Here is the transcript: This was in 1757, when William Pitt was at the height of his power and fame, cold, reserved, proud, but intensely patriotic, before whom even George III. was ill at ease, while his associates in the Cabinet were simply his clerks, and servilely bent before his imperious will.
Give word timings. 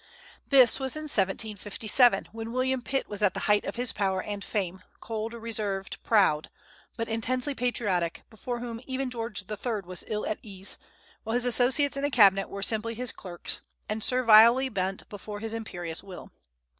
This 0.47 0.79
was 0.79 0.95
in 0.95 1.03
1757, 1.03 2.29
when 2.31 2.51
William 2.51 2.81
Pitt 2.81 3.07
was 3.07 3.21
at 3.21 3.35
the 3.35 3.41
height 3.41 3.65
of 3.65 3.75
his 3.75 3.93
power 3.93 4.23
and 4.23 4.43
fame, 4.43 4.81
cold, 4.99 5.31
reserved, 5.35 6.01
proud, 6.03 6.49
but 6.97 7.07
intensely 7.07 7.53
patriotic, 7.53 8.23
before 8.31 8.61
whom 8.61 8.81
even 8.87 9.11
George 9.11 9.43
III. 9.47 9.81
was 9.85 10.03
ill 10.07 10.25
at 10.25 10.39
ease, 10.41 10.79
while 11.23 11.35
his 11.35 11.45
associates 11.45 11.97
in 11.97 12.01
the 12.01 12.09
Cabinet 12.09 12.49
were 12.49 12.63
simply 12.63 12.95
his 12.95 13.11
clerks, 13.11 13.61
and 13.87 14.03
servilely 14.03 14.69
bent 14.69 15.07
before 15.07 15.39
his 15.39 15.53
imperious 15.53 16.01
will. 16.01 16.31